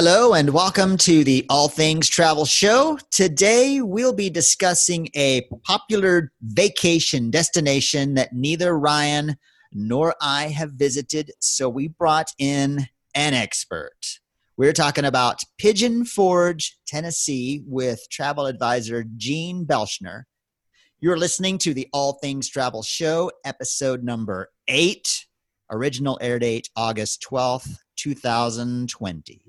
[0.00, 3.00] Hello and welcome to the All Things Travel Show.
[3.10, 9.36] Today we'll be discussing a popular vacation destination that neither Ryan
[9.72, 14.20] nor I have visited, so we brought in an expert.
[14.56, 20.22] We're talking about Pigeon Forge, Tennessee, with travel advisor Gene Belshner.
[21.00, 25.26] You're listening to the All Things Travel Show, episode number eight,
[25.72, 29.42] original air date August 12th, 2020.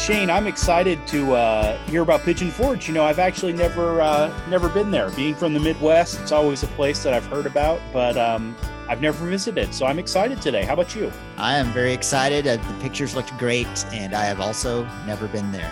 [0.00, 2.88] Shane, I'm excited to uh, hear about Pigeon Forge.
[2.88, 5.10] You know, I've actually never uh, never been there.
[5.10, 8.56] Being from the Midwest, it's always a place that I've heard about, but um,
[8.88, 9.74] I've never visited.
[9.74, 10.62] So I'm excited today.
[10.64, 11.12] How about you?
[11.36, 12.46] I am very excited.
[12.46, 15.70] Uh, the pictures looked great, and I have also never been there.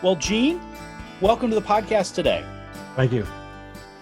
[0.00, 0.60] Well, Gene,
[1.20, 2.44] welcome to the podcast today.
[2.94, 3.26] Thank you.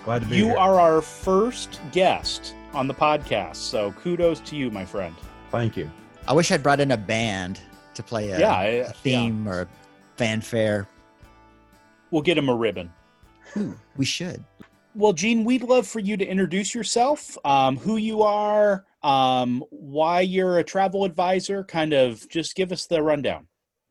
[0.04, 0.52] Glad to be you here.
[0.52, 5.16] You are our first guest on the podcast, so kudos to you, my friend.
[5.50, 5.90] Thank you.
[6.28, 7.58] I wish I'd brought in a band
[8.00, 9.68] to play a, Yeah, I- a theme or a
[10.16, 10.88] fanfare.
[12.10, 12.92] We'll get him a ribbon.
[13.56, 14.42] Ooh, we should.
[14.94, 20.20] Well, Gene, we'd love for you to introduce yourself, um, who you are, um, why
[20.20, 21.62] you're a travel advisor.
[21.62, 23.46] Kind of just give us the rundown.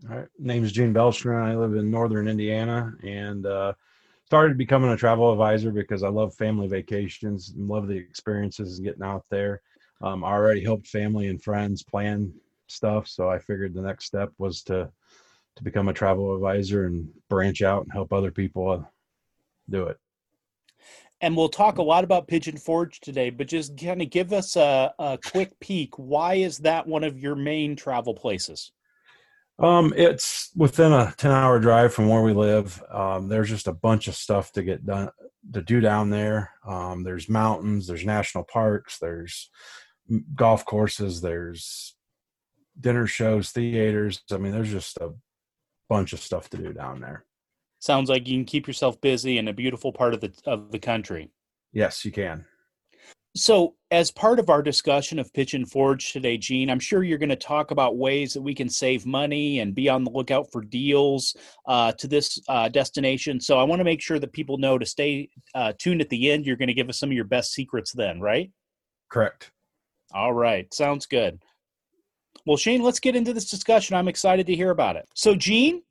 [0.10, 0.28] All right.
[0.38, 1.42] Name is Gene Belshner.
[1.42, 3.74] I live in northern Indiana and uh,
[4.26, 8.86] started becoming a travel advisor because I love family vacations and love the experiences and
[8.86, 9.62] getting out there.
[10.02, 12.34] Um, I already helped family and friends plan
[12.72, 14.92] stuff, so I figured the next step was to
[15.56, 18.82] to become a travel advisor and branch out and help other people uh,
[19.70, 19.98] do it.
[21.22, 24.56] And we'll talk a lot about Pigeon Forge today, but just kind of give us
[24.56, 25.96] a, a quick peek.
[25.98, 28.72] Why is that one of your main travel places?
[29.60, 32.82] Um, it's within a 10 hour drive from where we live.
[32.90, 35.10] Um, there's just a bunch of stuff to get done
[35.54, 36.52] to do down there.
[36.66, 39.50] Um, there's mountains, there's national parks, there's
[40.36, 41.96] golf courses, there's
[42.80, 44.22] dinner shows, theaters.
[44.32, 45.14] I mean, there's just a
[45.90, 47.26] bunch of stuff to do down there.
[47.80, 50.80] Sounds like you can keep yourself busy in a beautiful part of the of the
[50.80, 51.32] country.
[51.72, 52.46] Yes, you can.
[53.36, 57.30] So, as part of our discussion of Pigeon Forge today, Gene, I'm sure you're going
[57.30, 60.62] to talk about ways that we can save money and be on the lookout for
[60.62, 61.36] deals
[61.68, 63.40] uh, to this uh, destination.
[63.40, 66.32] So, I want to make sure that people know to stay uh, tuned at the
[66.32, 66.46] end.
[66.46, 68.52] You're going to give us some of your best secrets then, right?
[69.10, 69.52] Correct.
[70.12, 71.40] All right, sounds good.
[72.46, 73.96] Well, Shane, let's get into this discussion.
[73.96, 75.08] I'm excited to hear about it.
[75.14, 75.84] So, Gene,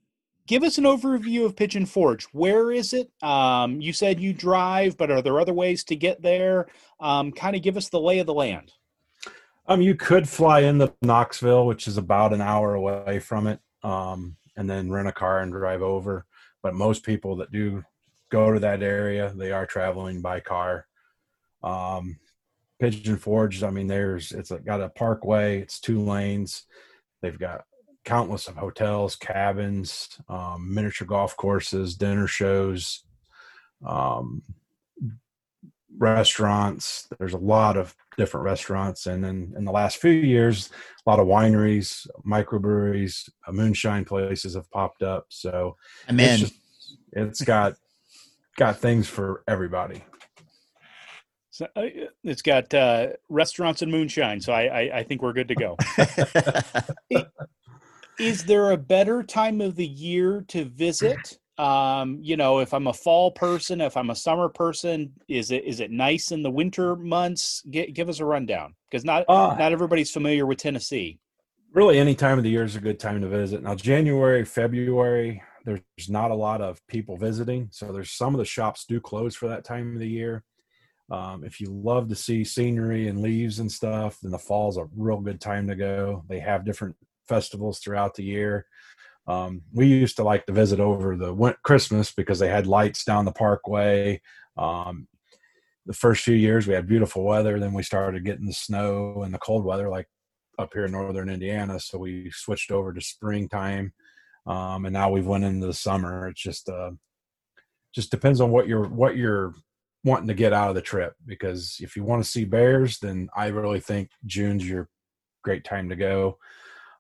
[0.47, 2.25] give us an overview of Pigeon Forge.
[2.33, 3.11] Where is it?
[3.23, 6.67] Um, you said you drive, but are there other ways to get there?
[7.01, 8.73] Um, kind of give us the lay of the land.
[9.67, 14.37] Um, you could fly into Knoxville, which is about an hour away from it, um,
[14.57, 16.25] and then rent a car and drive over.
[16.63, 17.85] But most people that do
[18.31, 20.87] go to that area, they are traveling by car.
[21.63, 22.19] Um,
[22.78, 25.61] Pigeon Forge, I mean, there's it's got a parkway.
[25.61, 26.65] It's two lanes.
[27.22, 27.65] They've got
[28.05, 33.03] countless of hotels, cabins, um, miniature golf courses, dinner shows,
[33.87, 34.43] um,
[35.99, 37.09] restaurants.
[37.19, 40.71] There's a lot of different restaurants, and then in the last few years,
[41.05, 45.27] a lot of wineries, microbreweries, uh, moonshine places have popped up.
[45.28, 45.77] So
[46.09, 46.55] it's just
[47.12, 47.75] it's got
[48.56, 50.05] got things for everybody.
[51.59, 51.87] So, uh,
[52.23, 55.77] it's got uh, restaurants and moonshine, so I, I, I think we're good to go.
[58.21, 61.37] Is there a better time of the year to visit?
[61.59, 65.65] Um, you know, if I'm a fall person, if I'm a summer person, is it
[65.65, 67.65] is it nice in the winter months?
[67.69, 71.19] G- give us a rundown because not Uh, not everybody's familiar with Tennessee.
[71.73, 75.43] really any time of the year is a good time to visit now january february
[75.65, 79.35] there's not a lot of people visiting so there's some of the shops do close
[79.35, 80.45] for that time of the year
[81.11, 84.89] um, if you love to see scenery and leaves and stuff then the fall's a
[84.97, 86.25] real good time to go.
[86.29, 86.97] They have different
[87.29, 88.67] festivals throughout the year.
[89.27, 93.25] Um, we used to like to visit over the christmas because they had lights down
[93.25, 94.21] the parkway.
[94.57, 95.07] Um,
[95.87, 99.33] the first few years we had beautiful weather then we started getting the snow and
[99.33, 100.07] the cold weather like
[100.59, 103.93] up here in northern Indiana, so we switched over to springtime,
[104.47, 106.29] um, and now we've went into the summer.
[106.29, 106.91] It's just uh,
[107.94, 109.55] just depends on what you're what you're
[110.05, 111.15] wanting to get out of the trip.
[111.27, 114.89] Because if you want to see bears, then I really think June's your
[115.43, 116.39] great time to go.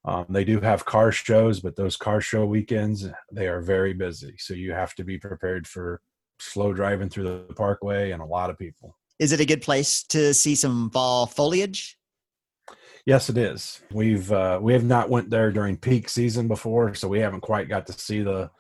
[0.04, 4.36] Um, they do have car shows, but those car show weekends they are very busy,
[4.38, 6.00] so you have to be prepared for
[6.38, 8.96] slow driving through the parkway and a lot of people.
[9.18, 11.98] Is it a good place to see some fall foliage?
[13.04, 13.80] Yes, it is.
[13.92, 17.68] We've uh, we have not went there during peak season before, so we haven't quite
[17.68, 18.50] got to see the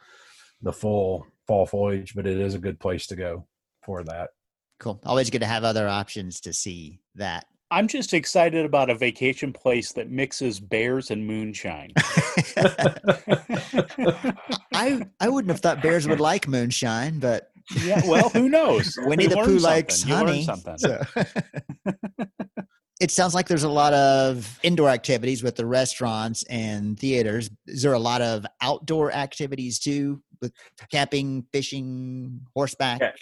[0.60, 3.46] the full fall foliage, but it is a good place to go
[3.88, 4.28] for that.
[4.80, 5.00] Cool.
[5.06, 7.46] Always good to have other options to see that.
[7.70, 11.92] I'm just excited about a vacation place that mixes bears and moonshine.
[14.74, 17.50] I I wouldn't have thought bears would like moonshine, but
[17.82, 18.94] yeah, well, who knows?
[19.02, 20.46] Winnie You the Pooh likes You honey.
[20.76, 21.02] so-
[23.00, 27.48] it sounds like there's a lot of indoor activities with the restaurants and theaters.
[27.66, 30.52] Is there a lot of outdoor activities too, with
[30.90, 33.00] camping, fishing, horseback?
[33.00, 33.12] Yeah.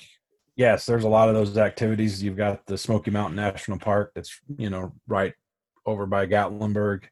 [0.57, 2.23] Yes, there's a lot of those activities.
[2.23, 5.35] You've got the Smoky Mountain National Park that's you know right
[5.85, 7.05] over by Gatlinburg.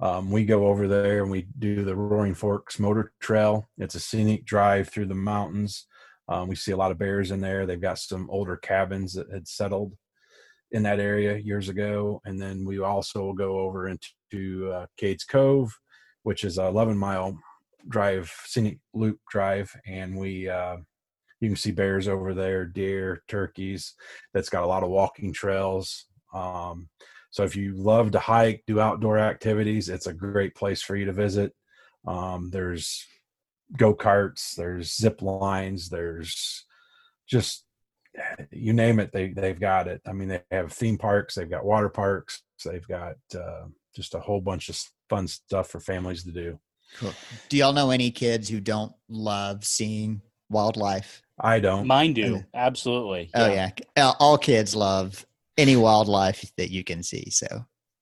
[0.00, 3.68] Um, we go over there and we do the Roaring Forks Motor Trail.
[3.78, 5.86] It's a scenic drive through the mountains.
[6.28, 7.64] Um, we see a lot of bears in there.
[7.64, 9.94] They've got some older cabins that had settled
[10.72, 15.26] in that area years ago, and then we also will go over into uh, Cades
[15.26, 15.72] Cove,
[16.24, 17.38] which is a 11 mile
[17.88, 20.76] drive, scenic loop drive, and we uh,
[21.40, 23.94] you can see bears over there, deer, turkeys.
[24.32, 26.06] That's got a lot of walking trails.
[26.32, 26.88] Um,
[27.30, 31.04] so if you love to hike, do outdoor activities, it's a great place for you
[31.06, 31.52] to visit.
[32.06, 33.04] Um, there's
[33.76, 36.64] go karts, there's zip lines, there's
[37.26, 37.64] just
[38.50, 40.00] you name it, they they've got it.
[40.06, 44.20] I mean, they have theme parks, they've got water parks, they've got uh, just a
[44.20, 44.80] whole bunch of
[45.10, 46.58] fun stuff for families to do.
[46.98, 47.12] Cool.
[47.48, 51.22] Do y'all know any kids who don't love seeing wildlife?
[51.38, 51.86] I don't.
[51.86, 53.30] Mine do absolutely.
[53.34, 55.24] Oh yeah, All- uh, all kids love
[55.58, 57.30] any wildlife that you can see.
[57.30, 57.46] So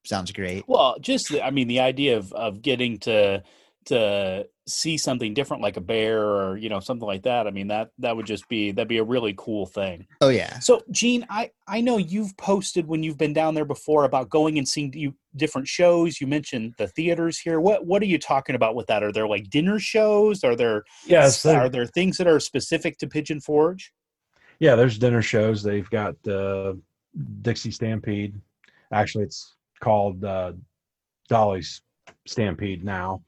[0.04, 0.64] sounds great.
[0.68, 3.42] Well, just the, I mean, the idea of of getting to
[3.86, 7.46] to see something different, like a bear or you know something like that.
[7.46, 10.06] I mean, that that would just be that'd be a really cool thing.
[10.20, 10.58] Oh yeah.
[10.60, 14.58] So, Gene, I I know you've posted when you've been down there before about going
[14.58, 16.20] and seeing you different shows.
[16.20, 17.60] You mentioned the theaters here.
[17.60, 19.02] What what are you talking about with that?
[19.02, 20.44] Are there like dinner shows?
[20.44, 23.92] Are there Yes, are there things that are specific to Pigeon Forge?
[24.60, 25.62] Yeah, there's dinner shows.
[25.62, 26.74] They've got uh,
[27.42, 28.40] Dixie Stampede.
[28.92, 30.52] Actually, it's called uh,
[31.28, 31.82] Dolly's
[32.26, 33.22] Stampede now.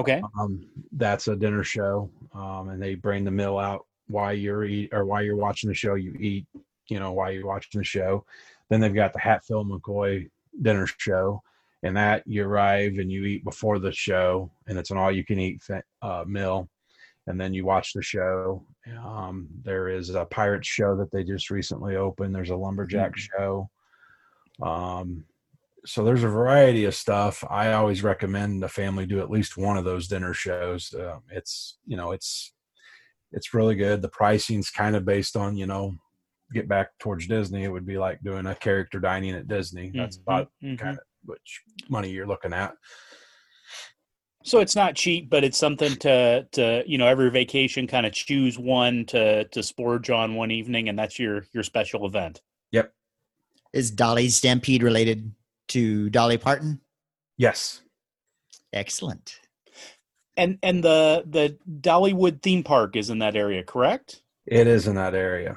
[0.00, 0.22] Okay.
[0.38, 4.90] Um, that's a dinner show, um, and they bring the meal out while you're eat
[4.92, 5.94] or while you're watching the show.
[5.94, 6.46] You eat,
[6.88, 8.24] you know, while you're watching the show.
[8.68, 10.30] Then they've got the Hatfield McCoy
[10.62, 11.42] dinner show,
[11.82, 15.60] and that you arrive and you eat before the show, and it's an all-you-can-eat
[16.02, 16.68] uh, meal,
[17.26, 18.64] and then you watch the show.
[19.04, 22.34] Um, there is a pirate show that they just recently opened.
[22.34, 23.68] There's a lumberjack show.
[24.62, 25.24] Um,
[25.86, 27.42] so there's a variety of stuff.
[27.48, 30.92] I always recommend the family do at least one of those dinner shows.
[30.94, 32.52] Uh, it's you know it's
[33.32, 34.02] it's really good.
[34.02, 35.96] The pricing's kind of based on you know
[36.52, 37.64] get back towards Disney.
[37.64, 39.90] It would be like doing a character dining at Disney.
[39.94, 40.78] That's Mhm, about mhm.
[40.78, 42.74] kind of which money you're looking at.
[44.42, 48.12] So it's not cheap, but it's something to to you know every vacation kind of
[48.12, 52.40] choose one to to splurge on one evening, and that's your your special event.
[52.72, 52.92] Yep.
[53.72, 55.32] Is Dolly's Stampede related
[55.70, 56.80] to Dolly Parton?
[57.36, 57.82] Yes.
[58.72, 59.40] Excellent.
[60.36, 64.22] And and the the Dollywood theme park is in that area, correct?
[64.46, 65.56] It is in that area.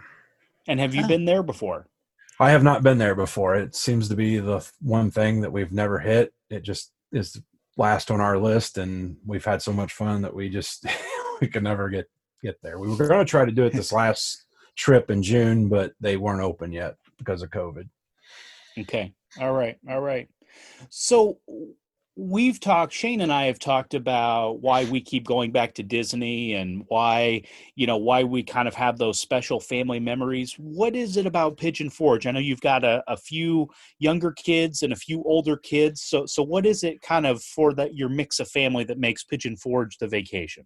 [0.67, 1.87] And have you been there before?
[2.39, 3.55] I have not been there before.
[3.55, 6.33] It seems to be the one thing that we've never hit.
[6.49, 7.39] It just is
[7.77, 10.85] last on our list, and we've had so much fun that we just
[11.41, 12.07] we could never get
[12.41, 12.79] get there.
[12.79, 14.45] We were going to try to do it this last
[14.75, 17.87] trip in June, but they weren't open yet because of COVID.
[18.77, 19.13] Okay.
[19.39, 19.77] All right.
[19.89, 20.29] All right.
[20.89, 21.39] So
[22.15, 26.53] we've talked Shane and I have talked about why we keep going back to Disney
[26.53, 27.41] and why,
[27.75, 30.53] you know, why we kind of have those special family memories.
[30.59, 32.27] What is it about Pigeon Forge?
[32.27, 36.01] I know you've got a, a few younger kids and a few older kids.
[36.03, 39.23] So so what is it kind of for that your mix of family that makes
[39.23, 40.65] Pigeon Forge the vacation?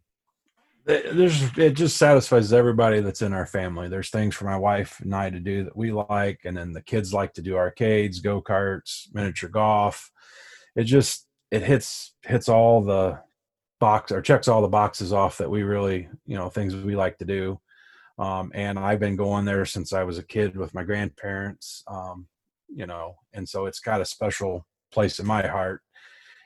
[0.88, 3.90] There's it just satisfies everybody that's in our family.
[3.90, 6.82] There's things for my wife and I to do that we like, and then the
[6.82, 10.10] kids like to do arcades, go karts, miniature golf.
[10.78, 13.20] It just it hits hits all the
[13.82, 17.18] box or checks all the boxes off that we really you know things we like
[17.18, 17.60] to do.
[18.18, 21.84] Um, and I've been going there since I was a kid with my grandparents.
[21.88, 22.28] Um,
[22.74, 25.82] you know, and so it's got a special place in my heart.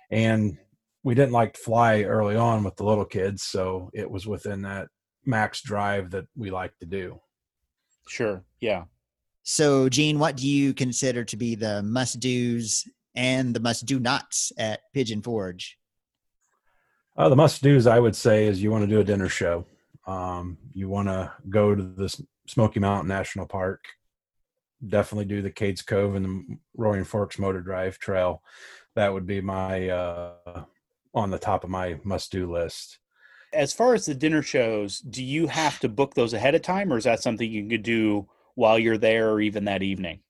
[0.10, 0.58] And
[1.04, 4.62] we didn't like to fly early on with the little kids, so it was within
[4.64, 4.88] that
[5.26, 7.20] max drive that we like to do.
[8.08, 8.44] Sure.
[8.60, 8.84] Yeah.
[9.44, 14.00] So, Gene, what do you consider to be the must do's and the must do
[14.00, 15.78] nots at Pigeon Forge?
[17.18, 19.66] Uh, the must do's, I would say, is you want to do a dinner show.
[20.08, 23.84] Um, you want to go to the Smoky Mountain National Park.
[24.88, 28.42] Definitely do the Cades Cove and the Roaring Forks Motor Drive Trail.
[28.96, 30.64] That would be my uh,
[31.14, 33.00] on the top of my must do list.
[33.54, 36.92] As far as the dinner shows, do you have to book those ahead of time
[36.92, 40.22] or is that something you could do while you're there or even that evening?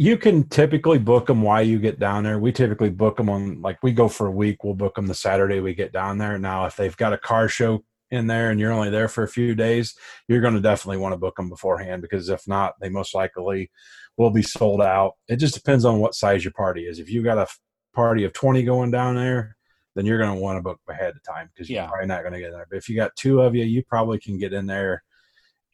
[0.00, 2.38] you can typically book them while you get down there.
[2.38, 4.64] We typically book them on like we go for a week.
[4.64, 6.38] We'll book them the Saturday we get down there.
[6.38, 9.28] Now, if they've got a car show in there and you're only there for a
[9.28, 9.94] few days,
[10.26, 13.70] you're going to definitely want to book them beforehand because if not, they most likely
[14.16, 15.16] will be sold out.
[15.28, 16.98] It just depends on what size your party is.
[16.98, 17.46] If you've got a
[17.94, 19.54] party of 20 going down there,
[20.00, 21.86] then you're going to want to book ahead of time because you're yeah.
[21.86, 22.66] probably not going to get in there.
[22.70, 25.02] But if you got two of you, you probably can get in there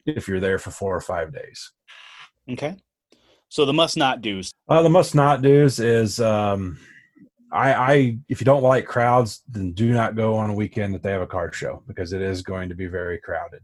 [0.04, 1.70] if you're there for four or five days.
[2.50, 2.74] Okay.
[3.48, 4.52] So the must not do's.
[4.68, 6.76] Uh, the must not do's is um,
[7.52, 11.04] I, I if you don't like crowds, then do not go on a weekend that
[11.04, 13.60] they have a car show because it is going to be very crowded.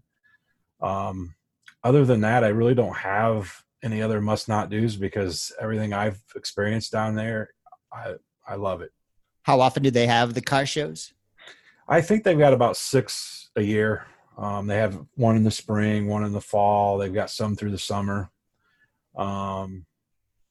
[0.81, 1.35] Um,
[1.83, 3.53] other than that, I really don't have
[3.83, 7.49] any other must not do's because everything I've experienced down there,
[7.93, 8.15] I
[8.47, 8.93] I love it.
[9.43, 11.13] How often do they have the car shows?
[11.89, 14.07] I think they've got about six a year.
[14.39, 16.97] Um, they have one in the spring, one in the fall.
[16.97, 18.31] They've got some through the summer
[19.17, 19.87] um,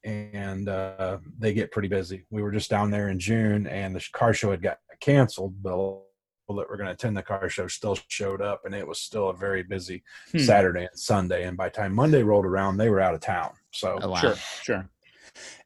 [0.03, 2.25] and uh, they get pretty busy.
[2.29, 5.71] We were just down there in June, and the car show had got canceled, but
[5.71, 8.99] people that were going to attend the car show still showed up, and it was
[8.99, 10.39] still a very busy hmm.
[10.39, 11.43] Saturday and Sunday.
[11.43, 13.51] And by the time Monday rolled around, they were out of town.
[13.71, 14.17] So oh, wow.
[14.17, 14.89] sure, sure.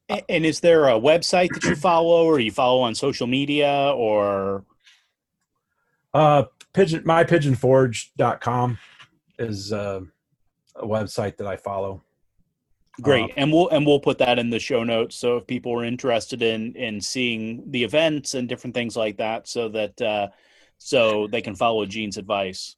[0.10, 3.91] And, and is there a website that you follow, or you follow on social media,
[3.95, 4.65] or?
[6.13, 6.43] Uh,
[6.74, 8.77] pigeon mypigeonforge.com
[9.39, 10.01] is uh,
[10.75, 12.01] a website that I follow.
[13.01, 15.17] Great, um, and we'll and we'll put that in the show notes.
[15.17, 19.50] So if people are interested in in seeing the events and different things like that,
[19.50, 20.27] so that uh,
[20.77, 22.77] so they can follow Gene's advice.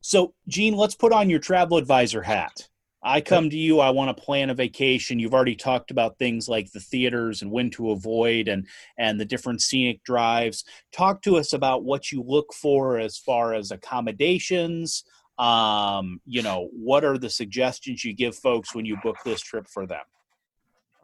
[0.00, 2.68] So, Gene, let's put on your travel advisor hat.
[3.04, 5.18] I come to you, I want to plan a vacation.
[5.18, 9.26] You've already talked about things like the theaters and when to avoid and and the
[9.26, 10.64] different scenic drives.
[10.90, 15.04] Talk to us about what you look for as far as accommodations,
[15.38, 19.66] um, you know, what are the suggestions you give folks when you book this trip
[19.66, 20.02] for them?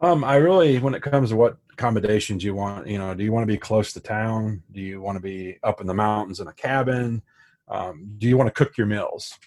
[0.01, 3.31] Um, I really, when it comes to what accommodations you want, you know, do you
[3.31, 4.63] want to be close to town?
[4.71, 7.21] Do you want to be up in the mountains in a cabin?
[7.67, 9.37] Um, do you want to cook your meals?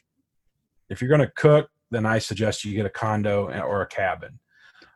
[0.88, 4.38] If you're going to cook, then I suggest you get a condo or a cabin.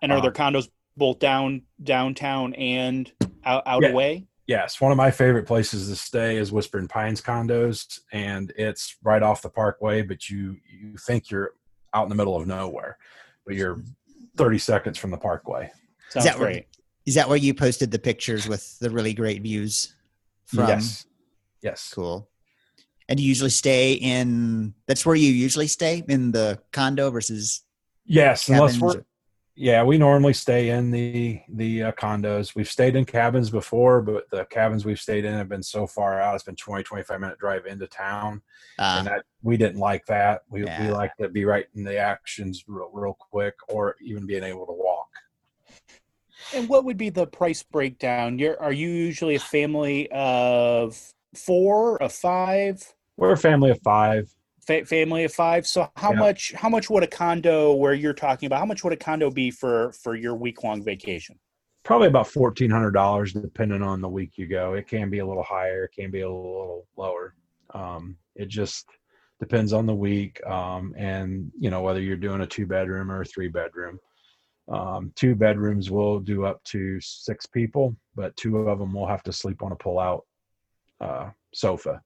[0.03, 3.11] And are um, there condos both down downtown and
[3.45, 3.91] out, out yeah.
[3.91, 4.29] away?
[4.49, 9.23] yes, one of my favorite places to stay is Whispering Pines condos, and it's right
[9.23, 10.03] off the Parkway.
[10.03, 11.53] But you you think you're
[11.95, 12.99] out in the middle of nowhere,
[13.47, 13.81] but you're
[14.37, 15.71] 30 seconds from the Parkway.
[16.09, 16.55] Sounds is that great.
[16.55, 16.65] Where,
[17.07, 19.95] is that where you posted the pictures with the really great views?
[20.47, 20.67] From?
[20.67, 21.07] Yes.
[21.63, 21.93] Yes.
[21.95, 22.28] Cool.
[23.09, 24.75] And you usually stay in.
[24.87, 27.65] That's where you usually stay in the condo versus.
[28.05, 29.03] Yes, unless we're
[29.61, 32.55] yeah, we normally stay in the the uh, condos.
[32.55, 36.21] We've stayed in cabins before, but the cabins we've stayed in have been so far
[36.21, 36.37] out.
[36.37, 38.41] It's been 20, 25 minute drive into town,
[38.79, 40.43] uh, and that we didn't like that.
[40.49, 40.81] We yeah.
[40.81, 44.65] we like to be right in the actions real real quick, or even being able
[44.65, 45.09] to walk.
[46.55, 48.39] And what would be the price breakdown?
[48.39, 50.97] You're are you usually a family of
[51.35, 52.95] four, of five?
[53.19, 54.33] We're a family of five
[54.69, 55.67] fa- family of five.
[55.67, 56.21] So how yeah.
[56.21, 59.31] much how much would a condo where you're talking about how much would a condo
[59.31, 61.39] be for for your week long vacation?
[61.85, 64.75] Probably about fourteen hundred dollars, depending on the week you go.
[64.75, 67.35] It can be a little higher, it can be a little lower.
[67.75, 68.87] Um, it just
[69.41, 73.23] depends on the week, um, and you know whether you're doing a two bedroom or
[73.23, 73.99] a three bedroom.
[74.69, 79.23] Um, two bedrooms will do up to six people, but two of them will have
[79.23, 80.27] to sleep on a pull out
[81.01, 82.03] uh, sofa.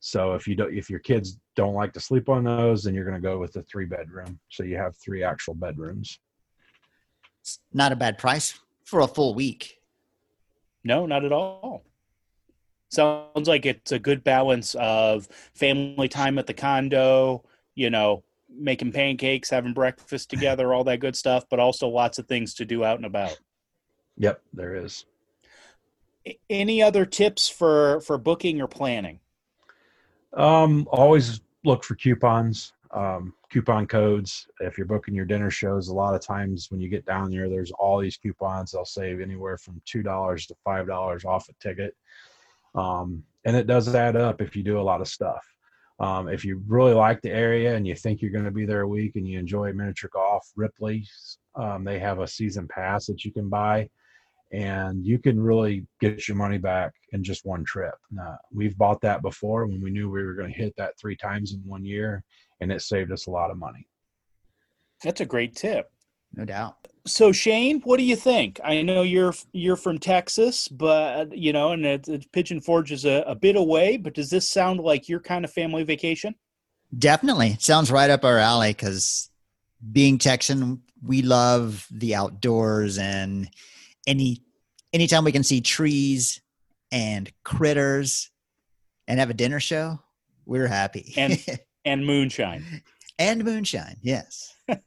[0.00, 3.04] So if you don't, if your kids don't like to sleep on those, then you're
[3.04, 4.38] going to go with the three bedroom.
[4.48, 6.20] So you have three actual bedrooms.
[7.40, 9.80] It's not a bad price for a full week.
[10.84, 11.84] No, not at all.
[12.90, 18.92] Sounds like it's a good balance of family time at the condo, you know, making
[18.92, 22.84] pancakes, having breakfast together, all that good stuff, but also lots of things to do
[22.84, 23.38] out and about.
[24.16, 25.04] Yep, there is.
[26.48, 29.20] Any other tips for for booking or planning?
[30.36, 34.46] Um, always look for coupons, um, coupon codes.
[34.60, 37.48] If you're booking your dinner shows, a lot of times when you get down there,
[37.48, 38.72] there's all these coupons.
[38.72, 41.96] They'll save anywhere from two dollars to five dollars off a ticket,
[42.74, 45.44] um, and it does add up if you do a lot of stuff.
[46.00, 48.82] Um, if you really like the area and you think you're going to be there
[48.82, 53.24] a week and you enjoy miniature golf, Ripley's um, they have a season pass that
[53.24, 53.88] you can buy
[54.52, 57.94] and you can really get your money back in just one trip.
[58.10, 61.16] Now, we've bought that before when we knew we were going to hit that three
[61.16, 62.24] times in one year,
[62.60, 63.86] and it saved us a lot of money.
[65.02, 65.90] That's a great tip.
[66.34, 66.76] No doubt.
[67.06, 68.60] So Shane, what do you think?
[68.62, 73.06] I know you're you're from Texas, but you know, and it, it, Pigeon Forge is
[73.06, 73.96] a, a bit away.
[73.96, 76.34] But does this sound like your kind of family vacation?
[76.96, 79.30] Definitely, it sounds right up our alley because
[79.92, 83.48] being Texan, we love the outdoors and
[84.08, 84.42] any
[84.92, 86.40] anytime we can see trees
[86.90, 88.30] and critters
[89.06, 90.00] and have a dinner show,
[90.46, 91.12] we're happy.
[91.16, 91.44] And
[91.84, 92.82] and moonshine.
[93.18, 94.54] and moonshine, yes.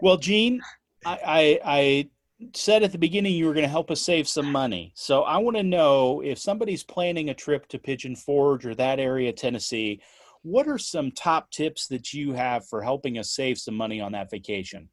[0.00, 0.60] well, Gene,
[1.04, 2.10] I, I, I
[2.54, 4.92] said at the beginning you were going to help us save some money.
[4.94, 8.98] So I want to know if somebody's planning a trip to Pigeon Forge or that
[8.98, 10.02] area, Tennessee,
[10.42, 14.12] what are some top tips that you have for helping us save some money on
[14.12, 14.88] that vacation?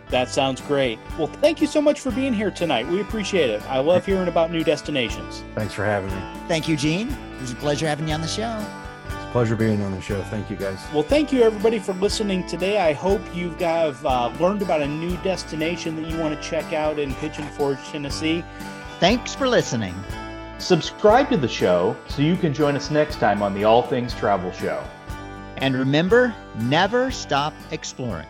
[0.08, 0.98] That sounds great.
[1.16, 2.88] Well, thank you so much for being here tonight.
[2.88, 3.62] We appreciate it.
[3.70, 5.44] I love hearing about new destinations.
[5.54, 6.20] Thanks for having me.
[6.48, 7.10] Thank you, Gene.
[7.10, 8.58] It was a pleasure having you on the show
[9.06, 10.20] It's a pleasure being on the show.
[10.24, 10.84] Thank you, guys.
[10.92, 12.80] Well, thank you, everybody, for listening today.
[12.80, 16.72] I hope you have uh, learned about a new destination that you want to check
[16.72, 18.42] out in Pigeon Forge, Tennessee.
[18.98, 19.94] Thanks for listening.
[20.64, 24.14] Subscribe to the show so you can join us next time on the All Things
[24.14, 24.82] Travel Show.
[25.58, 28.26] And remember, never stop exploring.